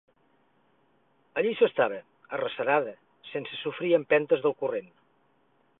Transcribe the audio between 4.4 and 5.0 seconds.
del corrent.